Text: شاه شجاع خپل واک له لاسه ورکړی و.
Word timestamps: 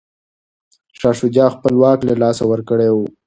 شاه 0.99 1.15
شجاع 1.19 1.49
خپل 1.55 1.73
واک 1.81 1.99
له 2.07 2.13
لاسه 2.21 2.43
ورکړی 2.47 2.89
و. 2.91 2.97